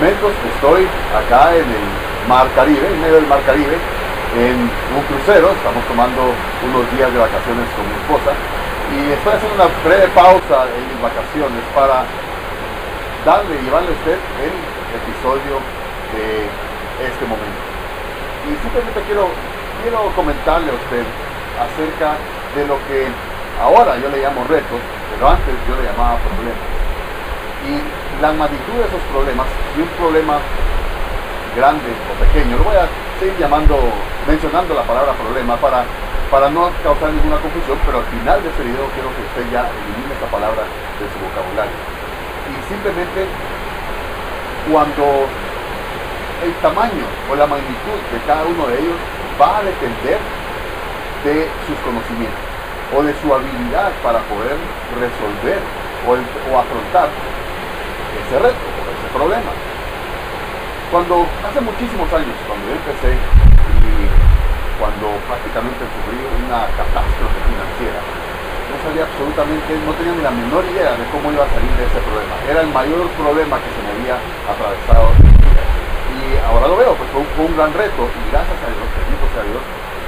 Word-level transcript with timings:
momentos 0.00 0.32
estoy 0.54 0.88
acá 1.12 1.54
en 1.54 1.68
el 1.68 1.86
Mar 2.28 2.48
Caribe, 2.54 2.86
en 2.88 3.00
medio 3.00 3.16
del 3.16 3.26
Mar 3.26 3.42
Caribe, 3.44 3.76
en 4.32 4.56
un 4.96 5.02
crucero, 5.06 5.52
estamos 5.52 5.84
tomando 5.84 6.32
unos 6.64 6.88
días 6.96 7.12
de 7.12 7.18
vacaciones 7.18 7.68
con 7.76 7.84
mi 7.84 7.94
esposa 8.00 8.32
y 8.90 9.12
estoy 9.12 9.32
haciendo 9.36 9.54
una 9.60 9.68
breve 9.84 10.08
pausa 10.16 10.66
en 10.72 10.82
mis 10.88 11.00
vacaciones 11.04 11.62
para 11.74 12.08
darle 13.28 13.60
y 13.60 13.64
llevarle 13.68 13.92
a 13.92 13.98
usted 14.00 14.16
el 14.40 14.54
episodio 14.96 15.60
de 16.16 16.48
este 17.04 17.24
momento. 17.28 17.60
Y 18.48 18.56
simplemente 18.64 19.04
quiero, 19.04 19.28
quiero 19.84 20.00
comentarle 20.16 20.72
a 20.72 20.80
usted 20.80 21.04
acerca 21.60 22.16
de 22.56 22.62
lo 22.64 22.80
que 22.88 23.04
ahora 23.60 24.00
yo 24.00 24.08
le 24.08 24.24
llamo 24.24 24.48
retos, 24.48 24.80
pero 25.12 25.28
antes 25.28 25.54
yo 25.68 25.76
le 25.76 25.84
llamaba 25.92 26.16
problemas. 26.24 26.64
Y 27.68 27.99
la 28.20 28.32
magnitud 28.32 28.76
de 28.76 28.84
esos 28.84 29.00
problemas, 29.12 29.46
y 29.76 29.80
un 29.80 29.88
problema 29.96 30.36
grande 31.56 31.88
o 31.88 32.12
pequeño, 32.20 32.58
lo 32.58 32.64
voy 32.64 32.76
a 32.76 32.86
seguir 33.18 33.36
llamando, 33.40 33.80
mencionando 34.28 34.74
la 34.74 34.84
palabra 34.84 35.12
problema 35.16 35.56
para, 35.56 35.84
para 36.30 36.50
no 36.50 36.70
causar 36.84 37.10
ninguna 37.16 37.40
confusión, 37.40 37.78
pero 37.84 37.98
al 37.98 38.08
final 38.12 38.42
de 38.42 38.48
este 38.52 38.62
video 38.62 38.84
quiero 38.92 39.08
que 39.16 39.24
usted 39.24 39.44
ya 39.50 39.64
elimine 39.66 40.12
esta 40.12 40.28
palabra 40.28 40.62
de 40.62 41.04
su 41.08 41.16
vocabulario. 41.16 41.76
Y 42.52 42.56
simplemente 42.68 43.24
cuando 44.68 45.24
el 46.44 46.52
tamaño 46.60 47.04
o 47.30 47.34
la 47.34 47.46
magnitud 47.46 47.98
de 48.12 48.20
cada 48.26 48.44
uno 48.44 48.68
de 48.68 48.80
ellos 48.80 49.00
va 49.40 49.58
a 49.58 49.62
depender 49.64 50.20
de 51.24 51.48
sus 51.64 51.76
conocimientos 51.84 52.44
o 52.96 53.02
de 53.02 53.12
su 53.20 53.32
habilidad 53.32 53.92
para 54.02 54.20
poder 54.28 54.56
resolver 55.00 55.60
o, 56.04 56.12
o 56.12 56.58
afrontar 56.58 57.08
ese 58.18 58.38
reto 58.38 58.64
ese 58.90 59.08
problema. 59.14 59.50
Cuando 60.90 61.22
hace 61.46 61.60
muchísimos 61.62 62.10
años, 62.12 62.34
cuando 62.46 62.66
yo 62.66 62.74
empecé 62.74 63.14
y 63.14 64.10
cuando 64.74 65.14
prácticamente 65.30 65.86
sufrí 65.86 66.18
una 66.18 66.66
catástrofe 66.74 67.38
financiera, 67.46 68.00
no 68.70 68.76
sabía 68.82 69.04
absolutamente, 69.06 69.70
no 69.86 69.94
tenía 69.94 70.14
ni 70.18 70.22
la 70.22 70.34
menor 70.34 70.66
idea 70.66 70.98
de 70.98 71.04
cómo 71.14 71.30
iba 71.30 71.46
a 71.46 71.50
salir 71.54 71.70
de 71.78 71.84
ese 71.86 72.00
problema. 72.02 72.34
Era 72.50 72.60
el 72.66 72.70
mayor 72.74 73.06
problema 73.14 73.58
que 73.62 73.70
se 73.70 73.80
me 73.86 73.90
había 73.94 74.16
atravesado 74.50 75.14
Y 76.10 76.38
ahora 76.42 76.66
lo 76.66 76.76
veo, 76.78 76.94
pues 76.98 77.08
fue 77.14 77.44
un, 77.46 77.54
gran 77.54 77.70
reto 77.74 78.02
y 78.10 78.22
gracias 78.34 78.58
a 78.58 78.66
Dios, 78.66 78.86
bendito 78.98 79.26
sea 79.30 79.46
Dios, 79.46 79.62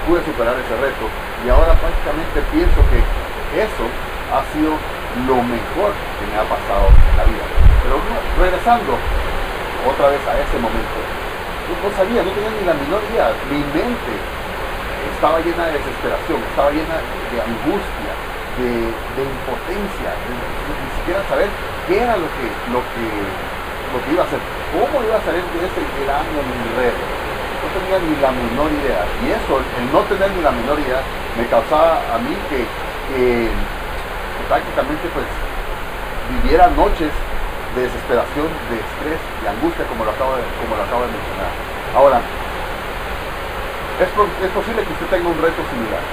pude 0.06 0.19
superar 0.27 0.59
ese 0.59 0.75
reto 0.83 1.06
y 1.42 1.50
ahora 1.50 1.78
prácticamente 1.78 2.42
pienso 2.50 2.78
que 2.91 2.98
eso 3.55 3.87
ha 4.34 4.42
sido 4.50 4.75
lo 5.27 5.37
mejor 5.47 5.94
que 6.19 6.25
me 6.27 6.37
ha 6.39 6.47
pasado 6.47 6.91
en 6.91 7.16
la 7.19 7.25
vida. 7.25 7.61
Pero 7.83 7.98
regresando 8.38 8.94
otra 9.86 10.14
vez 10.14 10.22
a 10.27 10.38
ese 10.38 10.56
momento. 10.62 10.98
Yo 11.66 11.75
no 11.83 11.91
sabía, 11.97 12.22
no 12.22 12.30
tenía 12.30 12.50
ni 12.55 12.64
la 12.66 12.75
menor 12.75 13.02
idea. 13.11 13.34
Mi 13.50 13.58
mente 13.75 14.14
estaba 15.14 15.42
llena 15.42 15.66
de 15.66 15.78
desesperación, 15.78 16.38
estaba 16.42 16.70
llena 16.70 16.97
de 17.30 17.36
angustia, 17.42 18.12
de, 18.58 19.22
impotencia, 19.22 20.10
de, 20.14 20.30
ni 20.30 20.91
siquiera 20.98 21.22
saber 21.27 21.48
qué 21.88 22.03
era 22.03 22.14
lo 22.19 22.28
que, 22.38 22.47
lo 22.70 22.80
que, 22.94 23.06
lo 23.91 23.99
que 24.03 24.09
iba 24.12 24.22
a 24.22 24.26
hacer, 24.26 24.43
cómo 24.70 25.03
iba 25.03 25.16
a 25.19 25.25
salir 25.26 25.43
de 25.43 25.66
ese 25.66 25.82
gran 26.04 26.26
enredo. 26.26 27.03
No 27.62 27.66
tenía 27.78 27.99
ni 28.03 28.14
la 28.19 28.31
menor 28.34 28.70
idea. 28.70 29.03
Y 29.22 29.31
eso, 29.34 29.62
el 29.62 29.87
no 29.91 30.03
tener 30.10 30.31
ni 30.34 30.43
la 30.43 30.50
menor 30.50 30.78
idea, 30.78 31.03
me 31.38 31.47
causaba 31.47 32.03
a 32.10 32.19
mí 32.19 32.34
que, 32.50 32.66
que 32.66 33.50
prácticamente 34.50 35.06
pues 35.14 35.26
viviera 36.43 36.69
noches 36.75 37.10
de 37.75 37.88
desesperación, 37.88 38.49
de 38.69 38.77
estrés 38.81 39.21
y 39.41 39.44
angustia, 39.49 39.84
como 39.88 40.05
lo 40.05 40.12
acabo 40.12 40.37
de, 40.37 40.44
como 40.60 40.77
lo 40.77 40.84
de 40.84 41.10
mencionar. 41.12 41.53
Ahora, 41.97 42.19
es, 44.00 44.09
es 44.09 44.53
posible 44.53 44.84
que 44.84 44.93
usted 44.93 45.09
tenga 45.09 45.28
un 45.28 45.41
reto 45.41 45.60
similar, 45.72 46.05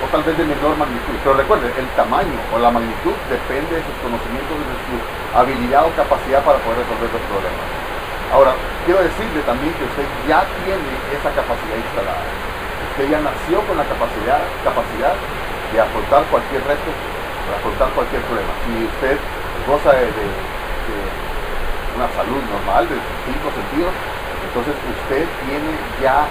o 0.00 0.06
tal 0.12 0.22
vez 0.24 0.36
de 0.36 0.44
menor 0.44 0.76
magnitud, 0.76 1.16
pero 1.24 1.36
recuerde, 1.36 1.72
el 1.76 1.88
tamaño 1.96 2.36
o 2.52 2.60
la 2.60 2.70
magnitud 2.70 3.16
depende 3.32 3.80
de 3.80 3.82
sus 3.84 3.96
conocimientos, 4.04 4.54
de 4.60 4.76
su 4.88 4.96
habilidad 5.32 5.88
o 5.88 5.90
capacidad 5.96 6.44
para 6.44 6.60
poder 6.60 6.84
resolver 6.84 7.08
los 7.08 7.24
problemas. 7.32 7.66
Ahora, 8.32 8.52
quiero 8.84 9.00
decirle 9.00 9.40
también 9.46 9.72
que 9.78 9.84
usted 9.86 10.06
ya 10.28 10.44
tiene 10.64 10.90
esa 11.14 11.30
capacidad 11.32 11.78
instalada. 11.78 12.26
Usted 12.92 13.06
ya 13.08 13.20
nació 13.22 13.62
con 13.64 13.76
la 13.78 13.86
capacidad, 13.86 14.40
capacidad 14.64 15.14
de 15.72 15.78
afrontar 15.80 16.24
cualquier 16.28 16.60
reto, 16.66 16.90
de 16.90 17.52
afrontar 17.54 17.88
cualquier 17.94 18.22
problema. 18.26 18.52
Y 18.66 18.84
usted 18.84 19.16
goza 19.68 19.92
de 19.94 20.10
una 21.96 22.08
salud 22.12 22.40
normal 22.52 22.84
de 22.92 22.96
cinco 23.24 23.48
sentidos, 23.56 23.92
entonces 24.44 24.76
usted 24.76 25.24
tiene 25.48 25.72
ya 26.04 26.28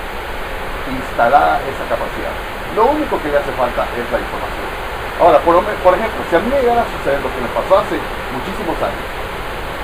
instalada 0.86 1.58
esa 1.66 1.84
capacidad. 1.90 2.34
Lo 2.78 2.94
único 2.94 3.18
que 3.18 3.34
le 3.34 3.42
hace 3.42 3.52
falta 3.58 3.90
es 3.98 4.06
la 4.14 4.22
información. 4.22 4.70
Ahora, 5.18 5.40
por, 5.42 5.58
ejemplo, 5.58 6.20
si 6.30 6.36
a 6.36 6.40
mí 6.44 6.48
me 6.52 6.62
llegara 6.62 6.84
a 6.86 6.92
suceder 7.00 7.18
lo 7.24 7.32
que 7.34 7.42
me 7.42 7.50
pasó 7.56 7.80
hace 7.82 7.98
muchísimos 8.36 8.78
años, 8.84 9.06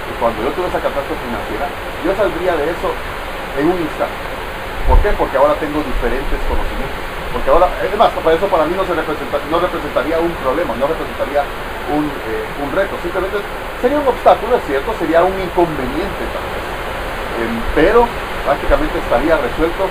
y 0.06 0.14
cuando 0.20 0.44
yo 0.44 0.52
tuve 0.54 0.68
esa 0.70 0.84
catástrofe 0.84 1.24
financiera, 1.24 1.66
yo 2.04 2.12
saldría 2.14 2.54
de 2.60 2.66
eso 2.70 2.90
en 3.58 3.66
un 3.72 3.80
instante. 3.80 4.22
¿Por 4.86 5.00
qué? 5.02 5.10
Porque 5.18 5.38
ahora 5.40 5.56
tengo 5.58 5.80
diferentes 5.82 6.38
conocimientos. 6.46 7.02
Porque 7.32 7.48
ahora, 7.48 7.72
es 7.80 7.96
más, 7.96 8.12
para 8.12 8.36
eso 8.36 8.46
para 8.52 8.68
mí 8.68 8.76
no, 8.76 8.84
se 8.84 8.92
representa, 8.92 9.40
no 9.48 9.58
representaría 9.64 10.20
un 10.20 10.36
problema, 10.44 10.76
no 10.76 10.86
representaría 10.86 11.48
un, 11.90 12.06
eh, 12.06 12.64
un 12.64 12.70
reto. 12.76 12.96
Simplemente 13.02 13.40
Sería 13.82 13.98
un 13.98 14.06
obstáculo, 14.06 14.62
es 14.62 14.66
cierto, 14.70 14.94
sería 15.02 15.26
un 15.26 15.34
inconveniente 15.42 16.22
tal 16.30 16.46
vez, 16.54 16.66
em, 17.42 17.54
pero 17.74 18.06
prácticamente 18.46 18.94
estaría 19.02 19.42
resuelto 19.42 19.90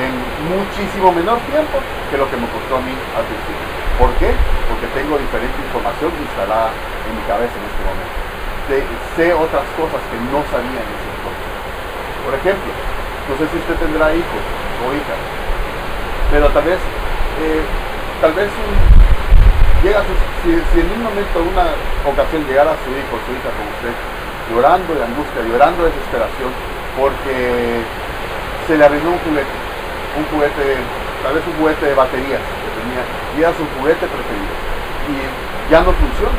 en 0.00 0.16
muchísimo 0.48 1.12
menor 1.12 1.36
tiempo 1.52 1.76
que 2.08 2.16
lo 2.16 2.24
que 2.32 2.40
me 2.40 2.48
costó 2.48 2.80
a 2.80 2.82
mí 2.88 2.96
al 3.12 3.28
principio. 3.28 3.68
¿Por 4.00 4.08
qué? 4.16 4.32
Porque 4.64 4.88
tengo 4.96 5.20
diferente 5.20 5.52
información 5.60 6.08
instalada 6.24 6.72
en 6.72 7.12
mi 7.12 7.24
cabeza 7.28 7.52
en 7.52 7.68
este 7.68 7.82
momento. 7.84 8.16
sé 9.12 9.36
otras 9.36 9.68
cosas 9.76 10.00
que 10.08 10.16
no 10.32 10.40
sabía 10.48 10.80
en 10.80 10.88
ese 10.88 11.08
entonces. 11.12 11.52
Por 12.24 12.32
ejemplo, 12.32 12.72
no 13.28 13.32
sé 13.36 13.44
si 13.52 13.60
usted 13.60 13.76
tendrá 13.76 14.08
hijos 14.16 14.42
o 14.80 14.96
hijas, 14.96 15.20
pero 16.32 16.48
tal 16.48 16.64
vez, 16.64 16.80
eh, 17.44 17.60
tal 18.24 18.32
vez 18.32 18.48
un, 18.48 19.01
llega 19.82 20.00
si, 20.42 20.50
en 20.54 20.88
un 20.94 21.02
momento, 21.02 21.42
en 21.42 21.48
una 21.50 21.66
ocasión 22.06 22.46
llegara 22.46 22.78
su 22.86 22.90
hijo, 22.94 23.18
su 23.26 23.30
hija 23.34 23.50
con 23.50 23.66
usted, 23.66 23.94
llorando 24.50 24.94
de 24.94 25.02
angustia, 25.02 25.42
llorando 25.42 25.84
de 25.84 25.90
desesperación, 25.90 26.50
porque 26.94 27.82
se 28.66 28.78
le 28.78 28.82
arruinó 28.86 29.18
un 29.18 29.22
juguete, 29.26 29.56
un 30.18 30.24
juguete, 30.30 30.64
tal 31.22 31.34
vez 31.34 31.44
un 31.46 31.56
juguete 31.58 31.84
de 31.86 31.94
baterías 31.94 32.42
que 32.42 32.70
tenía, 32.78 33.02
y 33.34 33.36
era 33.42 33.50
su 33.58 33.66
juguete 33.78 34.06
preferido, 34.06 34.54
y 35.10 35.14
ya 35.70 35.82
no 35.82 35.90
funciona. 35.90 36.38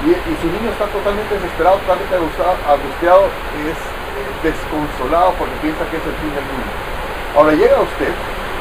Y, 0.00 0.16
su 0.40 0.48
niño 0.48 0.72
está 0.72 0.88
totalmente 0.88 1.36
desesperado, 1.36 1.76
totalmente 1.84 2.16
angustiado, 2.16 3.28
es 3.68 3.76
eh, 3.76 4.32
desconsolado 4.40 5.36
porque 5.36 5.52
piensa 5.60 5.84
que 5.92 6.00
es 6.00 6.06
el 6.08 6.16
fin 6.24 6.32
del 6.32 6.46
mundo. 6.48 6.72
Ahora 7.36 7.52
llega 7.52 7.84
usted, 7.84 8.08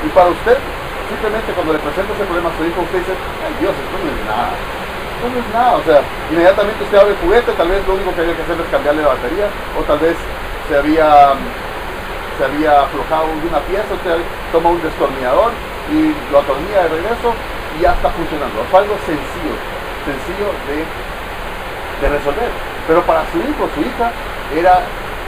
y 0.04 0.10
para 0.12 0.36
usted 0.36 0.60
simplemente 1.10 1.52
cuando 1.54 1.74
le 1.74 1.80
presenta 1.80 2.14
ese 2.14 2.24
problema 2.24 2.50
a 2.50 2.58
su 2.58 2.64
hijo, 2.64 2.86
usted 2.86 3.00
dice, 3.02 3.16
ay 3.18 3.54
Dios, 3.60 3.74
esto 3.74 3.98
no 3.98 4.08
es 4.08 4.22
nada. 4.30 4.54
Esto 4.54 5.26
no 5.28 5.38
es 5.42 5.50
nada. 5.52 5.72
O 5.76 5.84
sea, 5.84 6.00
inmediatamente 6.30 6.80
usted 6.86 6.98
abre 6.98 7.14
el 7.18 7.22
juguete, 7.26 7.52
tal 7.58 7.70
vez 7.70 7.82
lo 7.90 7.94
único 7.98 8.14
que 8.14 8.22
había 8.22 8.36
que 8.38 8.46
hacer 8.46 8.58
es 8.62 8.70
cambiarle 8.70 9.02
la 9.02 9.18
batería, 9.18 9.48
o 9.76 9.80
tal 9.84 10.00
vez 10.00 10.16
se 10.70 10.74
había, 10.78 11.34
se 12.38 12.42
había 12.46 12.86
aflojado 12.86 13.26
una 13.34 13.60
pieza, 13.66 13.90
usted 13.90 14.22
toma 14.54 14.70
un 14.70 14.82
destornillador 14.86 15.52
y 15.90 16.14
lo 16.32 16.40
atornilla 16.40 16.86
de 16.86 16.90
regreso 17.02 17.34
y 17.76 17.82
ya 17.82 17.98
está 17.98 18.10
funcionando. 18.14 18.62
Fue 18.70 18.80
algo 18.86 18.96
sencillo, 19.10 19.58
sencillo 20.06 20.48
de, 20.70 20.86
de 20.86 22.06
resolver. 22.14 22.50
Pero 22.88 23.02
para 23.04 23.26
su 23.34 23.38
hijo, 23.42 23.66
su 23.74 23.82
hija, 23.82 24.14
era 24.54 24.82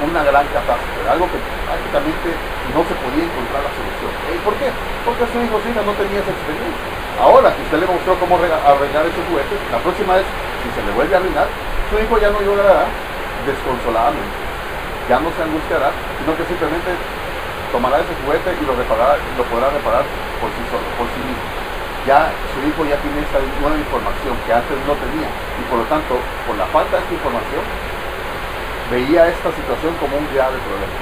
una 0.03 0.23
gran 0.23 0.45
catástrofe, 0.49 1.01
algo 1.09 1.29
que 1.29 1.39
prácticamente 1.65 2.29
no 2.73 2.81
se 2.85 2.95
podía 2.97 3.25
encontrar 3.25 3.61
la 3.61 3.73
solución. 3.73 4.11
¿Y 4.33 4.39
por 4.41 4.55
qué? 4.57 4.73
Porque 5.05 5.25
su 5.29 5.37
hijo 5.41 5.61
Sina 5.61 5.81
no 5.85 5.93
tenía 5.93 6.19
esa 6.21 6.33
experiencia. 6.33 6.85
Ahora 7.21 7.53
que 7.53 7.61
usted 7.61 7.79
le 7.79 7.87
mostró 7.87 8.17
cómo 8.17 8.37
arreglar 8.37 9.05
esos 9.05 9.23
juguetes, 9.29 9.59
la 9.69 9.79
próxima 9.83 10.17
vez, 10.17 10.25
si 10.63 10.69
se 10.73 10.81
le 10.81 10.91
vuelve 10.95 11.13
a 11.13 11.19
arruinar, 11.21 11.47
su 11.91 11.95
hijo 11.99 12.17
ya 12.17 12.31
no 12.31 12.41
llorará 12.41 12.89
desconsoladamente, 13.45 14.37
ya 15.09 15.19
no 15.19 15.29
se 15.35 15.41
angustiará, 15.43 15.91
sino 16.17 16.33
que 16.33 16.45
simplemente 16.45 16.97
tomará 17.71 17.99
ese 17.99 18.15
juguete 18.23 18.57
y 18.57 18.63
lo, 18.65 18.73
reparará, 18.75 19.17
lo 19.37 19.43
podrá 19.47 19.69
reparar 19.69 20.03
por 20.39 20.49
sí 20.55 20.63
solo, 20.71 20.87
por 20.97 21.07
sí 21.13 21.21
mismo. 21.23 21.45
Ya 22.07 22.33
su 22.55 22.59
hijo 22.65 22.81
ya 22.89 22.97
tiene 23.05 23.21
esta 23.21 23.37
nueva 23.61 23.77
información 23.77 24.33
que 24.47 24.51
antes 24.53 24.77
no 24.89 24.97
tenía 24.97 25.29
y 25.29 25.63
por 25.69 25.79
lo 25.79 25.85
tanto, 25.85 26.17
por 26.47 26.57
la 26.57 26.65
falta 26.73 26.97
de 26.97 27.03
esta 27.05 27.13
información, 27.13 27.63
veía 28.91 29.31
esta 29.31 29.49
situación 29.55 29.95
como 30.03 30.19
un 30.19 30.27
grave 30.35 30.59
problema. 30.67 30.97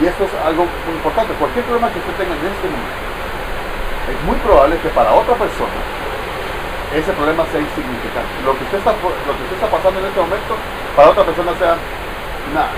Y 0.00 0.06
esto 0.08 0.24
es 0.24 0.32
algo 0.40 0.64
muy 0.64 0.96
importante. 0.96 1.36
Cualquier 1.36 1.68
problema 1.68 1.92
que 1.92 2.00
usted 2.00 2.16
tenga 2.16 2.32
en 2.32 2.48
este 2.48 2.66
momento, 2.66 3.06
es 4.08 4.18
muy 4.24 4.38
probable 4.40 4.80
que 4.80 4.88
para 4.96 5.12
otra 5.12 5.36
persona 5.36 5.78
ese 6.96 7.12
problema 7.12 7.44
sea 7.52 7.60
insignificante. 7.60 8.32
Lo 8.48 8.56
que 8.56 8.64
usted 8.64 8.80
está, 8.80 8.96
lo 8.96 9.32
que 9.36 9.42
usted 9.44 9.60
está 9.60 9.68
pasando 9.68 10.00
en 10.00 10.08
este 10.08 10.20
momento, 10.24 10.56
para 10.96 11.12
otra 11.12 11.24
persona 11.28 11.52
sea 11.60 11.76
nada, 12.56 12.72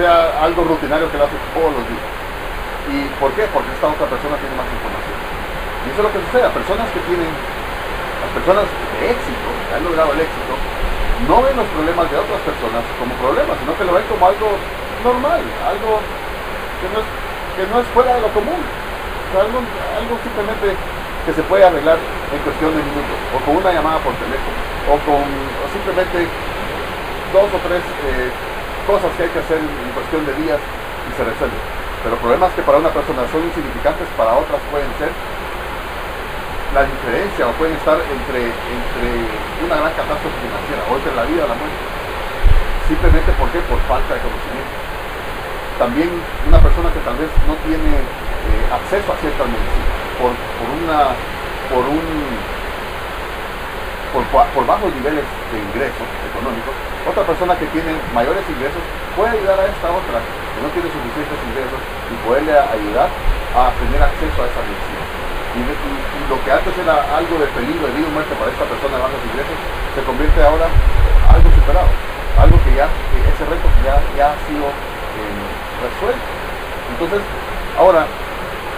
sea 0.00 0.40
algo 0.40 0.64
rutinario 0.64 1.12
que 1.12 1.20
lo 1.20 1.28
hace 1.28 1.36
todos 1.52 1.76
los 1.76 1.84
días. 1.84 2.08
¿Y 2.88 3.04
por 3.20 3.28
qué? 3.36 3.44
Porque 3.52 3.68
esta 3.76 3.92
otra 3.92 4.08
persona 4.08 4.40
tiene 4.40 4.56
más 4.56 4.64
información. 4.64 5.18
Y 5.84 5.86
eso 5.92 6.00
es 6.00 6.04
lo 6.08 6.12
que 6.16 6.20
sucede, 6.24 6.44
a 6.48 6.52
personas 6.56 6.88
que 6.96 7.00
tienen, 7.04 7.28
las 7.28 8.32
personas 8.32 8.64
de 8.64 9.12
éxito, 9.12 9.48
que 9.68 9.72
han 9.76 9.84
logrado 9.84 10.16
el 10.16 10.20
éxito, 10.24 10.52
no 11.28 11.42
ven 11.42 11.56
los 11.56 11.66
problemas 11.68 12.10
de 12.10 12.16
otras 12.16 12.40
personas 12.40 12.82
como 12.98 13.12
problemas, 13.20 13.56
sino 13.60 13.76
que 13.76 13.84
lo 13.84 13.92
ven 13.92 14.06
como 14.08 14.26
algo 14.26 14.48
normal, 15.04 15.42
algo 15.66 16.00
que 16.80 16.88
no 16.92 16.96
es, 17.00 17.08
que 17.56 17.64
no 17.68 17.80
es 17.80 17.86
fuera 17.92 18.14
de 18.16 18.20
lo 18.20 18.30
común. 18.32 18.60
algo, 19.36 19.58
algo 19.60 20.14
simplemente 20.24 20.74
que 21.26 21.32
se 21.32 21.42
puede 21.44 21.64
arreglar 21.64 21.98
en 22.32 22.40
cuestión 22.40 22.72
de 22.72 22.82
minutos, 22.82 23.18
o 23.36 23.38
con 23.44 23.56
una 23.60 23.72
llamada 23.72 23.98
por 24.00 24.14
teléfono, 24.16 24.58
o 24.88 24.96
con 25.04 25.22
simplemente 25.72 26.26
dos 27.32 27.46
o 27.46 27.58
tres 27.68 27.84
eh, 27.84 28.30
cosas 28.86 29.10
que 29.16 29.22
hay 29.28 29.30
que 29.30 29.38
hacer 29.38 29.58
en 29.60 29.90
cuestión 29.94 30.24
de 30.26 30.32
días 30.40 30.58
y 30.58 31.10
se 31.14 31.22
resuelve. 31.22 31.60
Pero 32.02 32.16
problemas 32.16 32.50
que 32.56 32.62
para 32.64 32.78
una 32.78 32.88
persona 32.88 33.28
son 33.28 33.44
insignificantes, 33.44 34.08
para 34.16 34.34
otras 34.34 34.58
pueden 34.72 34.88
ser 34.96 35.12
la 36.74 36.86
diferencia 36.86 37.48
o 37.48 37.52
pueden 37.58 37.74
estar 37.74 37.98
entre, 37.98 38.46
entre 38.46 39.08
una 39.66 39.74
gran 39.82 39.92
catástrofe 39.98 40.38
financiera 40.38 40.80
o 40.86 40.96
entre 40.96 41.12
la 41.18 41.24
vida 41.26 41.42
o 41.44 41.48
la 41.50 41.58
muerte. 41.58 41.82
Simplemente 42.86 43.30
¿por 43.38 43.50
Por 43.50 43.80
falta 43.90 44.14
de 44.14 44.20
conocimiento. 44.22 44.74
También 45.78 46.10
una 46.46 46.60
persona 46.60 46.92
que 46.92 47.00
tal 47.02 47.16
vez 47.18 47.30
no 47.46 47.54
tiene 47.66 48.02
eh, 48.02 48.64
acceso 48.70 49.08
a 49.10 49.16
ciertas 49.18 49.46
medicinas 49.46 50.00
por, 50.20 50.30
por 50.30 50.68
una 50.76 51.16
por 51.72 51.84
un 51.86 52.04
por, 54.12 54.26
por, 54.26 54.66
bajos 54.66 54.90
niveles 54.94 55.22
de 55.22 55.56
ingresos 55.58 56.08
económicos, 56.34 56.74
otra 57.06 57.22
persona 57.22 57.54
que 57.54 57.66
tiene 57.70 57.94
mayores 58.12 58.42
ingresos 58.50 58.82
puede 59.14 59.38
ayudar 59.38 59.54
a 59.54 59.66
esta 59.70 59.86
otra 59.86 60.18
que 60.18 60.60
no 60.60 60.68
tiene 60.74 60.90
suficientes 60.90 61.38
ingresos 61.46 61.80
y 62.10 62.14
poderle 62.26 62.58
ayudar 62.58 63.08
a 63.54 63.70
tener 63.78 64.02
acceso 64.02 64.38
a 64.42 64.46
esa 64.50 64.60
medicina. 64.66 65.19
Y, 65.50 65.60
lo 66.30 66.38
que 66.46 66.52
antes 66.52 66.70
era 66.78 66.94
algo 67.18 67.42
de 67.42 67.46
peligro 67.58 67.90
de 67.90 67.94
vida 67.98 68.06
o 68.06 68.14
muerte 68.14 68.30
para 68.38 68.54
esta 68.54 68.62
persona 68.70 68.94
de 68.94 69.02
bajos 69.02 69.18
ingresos 69.26 69.58
se 69.98 70.02
convierte 70.06 70.38
ahora 70.46 70.70
en 70.70 71.26
algo 71.26 71.48
superado, 71.50 71.90
algo 72.38 72.56
que 72.62 72.70
ya, 72.78 72.86
ese 72.86 73.42
reto 73.50 73.66
ya, 73.82 73.98
ya 74.14 74.30
ha 74.30 74.38
sido 74.46 74.70
eh, 74.70 75.46
resuelto. 75.82 76.22
Entonces, 76.94 77.18
ahora, 77.74 78.06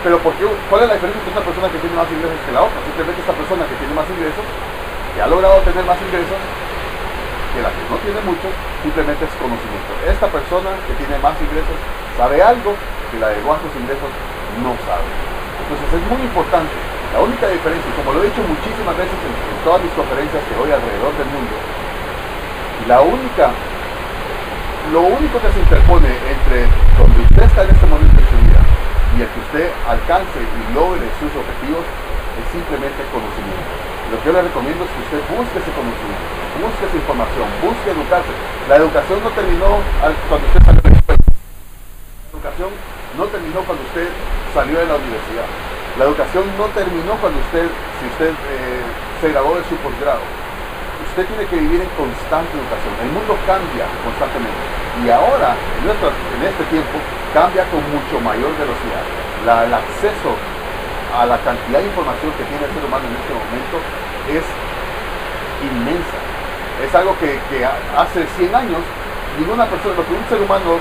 pero 0.01 0.17
¿por 0.25 0.33
¿cuál 0.33 0.83
es 0.83 0.89
la 0.89 0.97
diferencia 0.97 1.21
entre 1.21 1.37
una 1.37 1.45
persona 1.45 1.69
que 1.69 1.81
tiene 1.85 1.93
más 1.93 2.09
ingresos 2.09 2.41
que 2.41 2.53
la 2.57 2.65
otra? 2.65 2.79
Simplemente 2.89 3.21
esta 3.21 3.37
persona 3.37 3.63
que 3.69 3.77
tiene 3.77 3.93
más 3.93 4.09
ingresos, 4.09 4.47
que 5.13 5.21
ha 5.21 5.29
logrado 5.29 5.61
tener 5.69 5.85
más 5.85 6.01
ingresos, 6.01 6.41
que 7.53 7.61
la 7.61 7.69
que 7.69 7.85
no 7.85 7.97
tiene 8.01 8.21
mucho, 8.25 8.49
simplemente 8.81 9.29
es 9.29 9.35
conocimiento. 9.37 9.93
Esta 10.09 10.29
persona 10.33 10.73
que 10.89 10.97
tiene 10.97 11.21
más 11.21 11.37
ingresos 11.37 11.77
sabe 12.17 12.41
algo 12.41 12.73
que 13.13 13.21
la 13.21 13.29
de 13.29 13.45
bajos 13.45 13.69
ingresos 13.77 14.09
no 14.65 14.73
sabe. 14.89 15.32
Entonces 15.63 15.87
es 15.95 16.05
muy 16.11 16.23
importante. 16.27 16.75
La 17.13 17.21
única 17.21 17.47
diferencia, 17.47 17.91
como 17.95 18.17
lo 18.17 18.25
he 18.25 18.33
dicho 18.33 18.43
muchísimas 18.43 18.97
veces 18.97 19.15
en, 19.15 19.33
todas 19.63 19.79
mis 19.85 19.93
conferencias 19.95 20.43
que 20.49 20.55
doy 20.59 20.73
alrededor 20.73 21.13
del 21.15 21.29
mundo, 21.31 21.55
la 22.89 22.99
única, 23.05 23.53
lo 24.91 25.07
único 25.07 25.39
que 25.39 25.51
se 25.55 25.61
interpone 25.61 26.09
entre 26.09 26.67
donde 26.99 27.21
usted 27.23 27.45
está 27.47 27.63
en 27.63 27.71
este 27.71 27.87
momento 27.87 28.17
de 28.17 28.27
su 28.27 28.37
vida 28.43 28.61
y 29.15 29.23
el 29.23 29.29
que 29.29 29.41
usted 29.45 29.67
alcance 29.87 30.41
y 30.41 30.63
logre 30.75 31.05
sus 31.21 31.31
objetivos 31.31 31.85
es 31.85 32.47
simplemente 32.51 33.07
conocimiento. 33.13 33.71
Lo 34.11 34.19
que 34.19 34.25
yo 34.27 34.33
le 34.33 34.43
recomiendo 34.43 34.83
es 34.83 34.91
que 34.91 35.01
usted 35.07 35.21
busque 35.37 35.57
ese 35.63 35.73
conocimiento, 35.73 36.27
busque 36.59 36.83
esa 36.91 36.97
información, 36.97 37.47
busque 37.61 37.89
educarse. 37.93 38.33
La 38.69 38.77
educación 38.77 39.21
no 39.23 39.31
terminó 39.37 39.79
cuando 40.29 40.45
usted 40.49 40.61
salió 40.65 40.83
de 40.83 41.02
no 42.71 43.25
terminó 43.33 43.61
cuando 43.67 43.83
usted 43.89 44.09
salió 44.55 44.79
de 44.79 44.87
la 44.87 44.97
universidad. 44.97 45.49
La 45.99 46.05
educación 46.05 46.45
no 46.57 46.67
terminó 46.73 47.17
cuando 47.21 47.41
usted, 47.41 47.67
si 48.01 48.05
usted 48.13 48.31
eh, 48.31 48.83
se 49.21 49.29
graduó 49.31 49.57
de 49.57 49.65
su 49.69 49.77
posgrado. 49.83 50.23
Usted 51.13 51.27
tiene 51.29 51.45
que 51.45 51.57
vivir 51.57 51.81
en 51.85 51.93
constante 51.99 52.53
educación. 52.57 52.93
El 53.05 53.13
mundo 53.13 53.37
cambia 53.45 53.85
constantemente. 54.01 54.65
Y 55.05 55.11
ahora, 55.13 55.53
en, 55.53 55.89
en 55.93 56.43
este 56.49 56.65
tiempo, 56.73 56.97
cambia 57.37 57.69
con 57.69 57.85
mucho 57.93 58.17
mayor 58.21 58.53
velocidad. 58.57 59.05
el 59.67 59.75
acceso 59.75 60.33
a 61.13 61.27
la 61.27 61.37
cantidad 61.45 61.81
de 61.81 61.87
información 61.93 62.33
que 62.41 62.45
tiene 62.49 62.65
el 62.65 62.73
ser 62.73 62.85
humano 62.85 63.05
en 63.05 63.17
este 63.21 63.33
momento 63.37 63.77
es 64.33 64.45
inmensa. 65.61 66.19
Es 66.81 66.93
algo 66.95 67.13
que, 67.21 67.37
hace 67.65 68.27
100 68.37 68.55
años 68.55 68.81
ninguna 69.39 69.65
persona, 69.67 69.95
lo 69.97 70.03
un 70.03 70.29
ser 70.29 70.41
humano, 70.41 70.81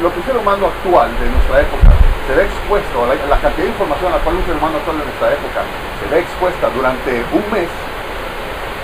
lo 0.00 0.12
que 0.12 0.18
un 0.20 0.26
ser 0.26 0.36
humano 0.36 0.66
actual 0.66 1.08
de 1.18 1.26
nuestra 1.28 1.60
época 1.60 1.90
se 2.26 2.32
ve 2.34 2.42
expuesto, 2.44 3.04
a 3.04 3.14
la, 3.14 3.38
cantidad 3.42 3.64
de 3.64 3.74
información 3.74 4.12
a 4.12 4.16
la 4.16 4.22
cual 4.22 4.36
un 4.36 4.46
ser 4.46 4.56
humano 4.56 4.76
actual 4.78 4.98
de 4.98 5.04
nuestra 5.04 5.28
época 5.34 5.60
se 5.98 6.06
ve 6.08 6.20
expuesta 6.20 6.70
durante 6.70 7.10
un 7.32 7.44
mes, 7.50 7.68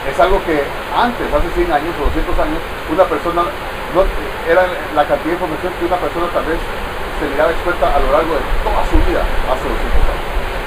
es 0.07 0.17
algo 0.21 0.43
que 0.45 0.63
antes, 0.95 1.27
hace 1.31 1.49
100 1.55 1.73
años 1.73 1.95
o 2.01 2.11
200 2.11 2.39
años, 2.39 2.61
una 2.91 3.05
persona 3.05 3.43
no, 3.95 4.03
era 4.51 4.67
la 4.95 5.05
cantidad 5.07 5.35
de 5.35 5.39
información 5.39 5.73
que 5.79 5.87
una 5.87 5.99
persona 5.99 6.27
tal 6.35 6.47
vez 6.47 6.59
se 6.59 7.25
miraba 7.27 7.51
expuesta 7.51 7.87
a 7.87 7.99
lo 7.99 8.09
largo 8.13 8.35
de 8.35 8.43
toda 8.63 8.81
su 8.91 8.97
vida 9.07 9.23
hace 9.51 9.67
200 9.67 10.11
años. 10.11 10.27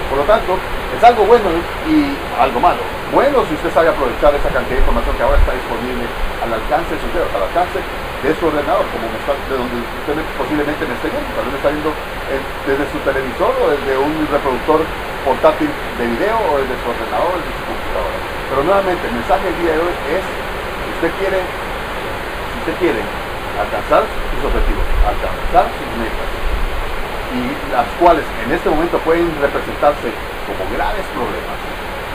Por 0.10 0.18
lo 0.20 0.26
tanto, 0.26 0.52
es 0.56 1.02
algo 1.04 1.24
bueno 1.24 1.48
y 1.88 2.16
algo 2.40 2.60
malo. 2.60 2.99
Bueno 3.10 3.42
si 3.50 3.58
usted 3.58 3.74
sabe 3.74 3.90
aprovechar 3.90 4.30
esa 4.38 4.54
cantidad 4.54 4.78
de 4.78 4.86
información 4.86 5.18
que 5.18 5.24
ahora 5.26 5.42
está 5.42 5.58
disponible 5.58 6.06
al 6.46 6.54
alcance 6.54 6.94
de 6.94 7.10
dedos, 7.10 7.34
al 7.34 7.42
alcance 7.42 7.82
de 7.82 8.30
su 8.38 8.44
ordenador, 8.46 8.86
como 8.94 9.10
de 9.10 9.56
donde 9.58 9.82
usted 9.82 10.14
posiblemente 10.38 10.86
me 10.86 10.94
esté 10.94 11.10
viendo, 11.10 11.26
tal 11.34 11.50
vez 11.50 11.58
me 11.58 11.60
está 11.60 11.74
viendo 11.74 11.90
desde 12.70 12.86
su 12.94 13.02
televisor 13.02 13.50
o 13.50 13.74
desde 13.74 13.98
un 13.98 14.14
reproductor 14.30 14.86
portátil 15.26 15.74
de 15.98 16.06
video 16.06 16.38
o 16.38 16.62
desde 16.62 16.78
su 16.78 16.86
ordenador 16.86 17.34
o 17.34 17.38
desde 17.42 17.54
su 17.58 17.64
computadora. 17.66 18.18
Pero 18.46 18.60
nuevamente, 18.62 19.02
el 19.10 19.16
mensaje 19.18 19.46
del 19.50 19.58
día 19.58 19.74
de 19.74 19.82
hoy 19.82 19.96
es, 20.14 20.22
si 20.22 20.90
usted 21.02 21.12
quiere 21.18 23.02
alcanzar 23.58 24.06
sus 24.06 24.42
objetivos, 24.46 24.86
alcanzar 25.02 25.66
sus 25.74 25.90
metas, 25.98 26.30
y 27.34 27.42
las 27.74 27.90
cuales 27.98 28.26
en 28.46 28.54
este 28.54 28.70
momento 28.70 29.02
pueden 29.02 29.34
representarse 29.42 30.14
como 30.46 30.62
graves 30.78 31.06
problemas, 31.18 31.58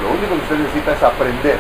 lo 0.05 0.13
único 0.13 0.37
que 0.37 0.45
usted 0.45 0.59
necesita 0.61 0.93
es 0.93 1.01
aprender, 1.01 1.57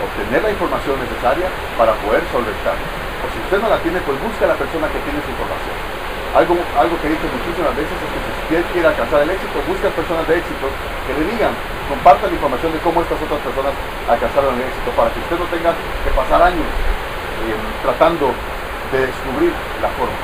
obtener 0.00 0.40
la 0.40 0.50
información 0.50 0.96
necesaria 0.96 1.44
para 1.76 1.92
poder 2.00 2.24
solventar. 2.32 2.72
O 3.20 3.28
si 3.28 3.36
usted 3.36 3.60
no 3.60 3.68
la 3.68 3.76
tiene, 3.84 4.00
pues 4.00 4.16
busca 4.16 4.48
a 4.48 4.56
la 4.56 4.58
persona 4.58 4.88
que 4.88 4.96
tiene 5.04 5.20
esa 5.20 5.28
información. 5.28 5.76
Algo, 6.32 6.56
algo 6.80 6.94
que 7.04 7.06
he 7.10 7.12
dicho 7.12 7.28
muchísimas 7.28 7.76
veces 7.76 7.92
es 7.92 8.08
que 8.08 8.20
si 8.24 8.30
usted 8.32 8.64
quiere 8.72 8.88
alcanzar 8.88 9.20
el 9.28 9.30
éxito, 9.36 9.60
busca 9.68 9.92
a 9.92 9.98
personas 9.98 10.24
de 10.24 10.40
éxito 10.40 10.66
que 11.04 11.12
le 11.20 11.24
digan, 11.36 11.52
compartan 11.84 12.32
información 12.32 12.72
de 12.72 12.80
cómo 12.80 13.04
estas 13.04 13.20
otras 13.20 13.40
personas 13.44 13.76
alcanzaron 14.08 14.56
el 14.56 14.64
éxito 14.64 14.88
para 14.96 15.12
que 15.12 15.20
usted 15.20 15.36
no 15.36 15.46
tenga 15.52 15.76
que 15.76 16.10
pasar 16.16 16.40
años 16.40 16.64
eh, 16.64 17.60
tratando 17.84 18.32
de 18.88 19.04
descubrir 19.04 19.52
la 19.84 19.90
forma. 20.00 20.16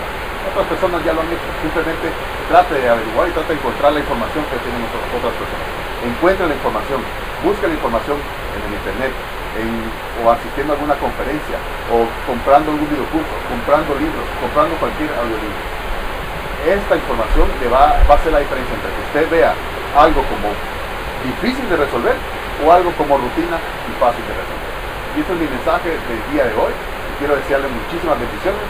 Otras 0.57 0.67
personas 0.73 1.05
ya 1.05 1.13
lo 1.13 1.21
han 1.21 1.29
hecho, 1.29 1.51
simplemente 1.61 2.07
trate 2.49 2.81
de 2.81 2.87
averiguar 2.89 3.29
y 3.29 3.33
trate 3.37 3.53
de 3.53 3.59
encontrar 3.61 3.93
la 3.93 4.01
información 4.01 4.41
que 4.47 4.57
tienen 4.63 4.81
otras 4.89 5.35
personas. 5.37 5.69
Encuentre 6.07 6.47
la 6.47 6.55
información, 6.55 7.03
busque 7.45 7.69
la 7.69 7.75
información 7.75 8.17
en 8.57 8.61
el 8.69 8.73
internet, 8.77 9.13
o 10.21 10.31
asistiendo 10.31 10.73
a 10.73 10.77
alguna 10.77 10.97
conferencia, 11.01 11.57
o 11.89 12.05
comprando 12.29 12.73
algún 12.73 12.89
videocurso, 12.89 13.33
comprando 13.49 13.97
libros, 13.97 14.25
comprando 14.41 14.77
cualquier 14.77 15.09
audiolibro. 15.17 15.65
Esta 16.67 16.95
información 16.97 17.47
le 17.61 17.69
va, 17.69 17.97
a 18.01 18.17
ser 18.21 18.33
la 18.33 18.41
diferencia 18.45 18.75
entre 18.75 18.91
que 18.93 19.03
usted 19.09 19.25
vea 19.33 19.53
algo 19.97 20.21
como 20.29 20.53
difícil 21.25 21.65
de 21.71 21.77
resolver 21.77 22.17
o 22.61 22.73
algo 22.73 22.93
como 23.01 23.17
rutina 23.17 23.57
y 23.57 23.93
fácil 23.97 24.25
de 24.29 24.35
resolver. 24.35 24.73
Y 25.17 25.21
este 25.25 25.33
es 25.33 25.41
mi 25.41 25.49
mensaje 25.49 25.89
del 25.89 26.23
día 26.33 26.45
de 26.45 26.55
hoy 26.57 26.73
quiero 27.19 27.37
desearle 27.37 27.69
muchísimas 27.69 28.19
bendiciones 28.21 28.61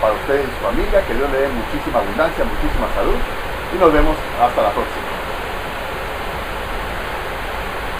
para 0.00 0.14
ustedes 0.14 0.46
y 0.46 0.50
su 0.50 0.60
familia, 0.62 1.02
que 1.06 1.14
Dios 1.14 1.30
le 1.30 1.38
dé 1.38 1.48
muchísima 1.48 1.98
abundancia, 1.98 2.44
muchísima 2.44 2.86
salud 2.94 3.18
y 3.74 3.78
nos 3.78 3.92
vemos 3.92 4.16
hasta 4.40 4.62
la 4.62 4.70
próxima. 4.70 5.05